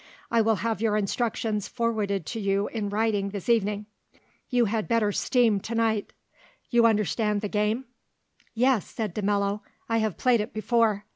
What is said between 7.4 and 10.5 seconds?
the game?" "Yes," said de Mello, "I have played